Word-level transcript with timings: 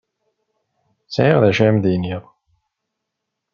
Sɛiɣ 1.15 1.37
d 1.43 1.45
acu 1.49 1.61
ara 1.65 1.75
m-d-iniɣ. 1.75 2.23